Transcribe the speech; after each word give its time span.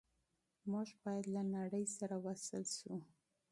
موږ 0.71 0.87
باید 1.03 1.25
له 1.35 1.41
نړۍ 1.55 1.85
سره 1.97 2.15
وصل 2.25 2.63
شو. 2.77 2.95